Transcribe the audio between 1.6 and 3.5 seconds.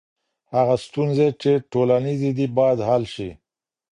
ټولنیزي دي باید حل سي.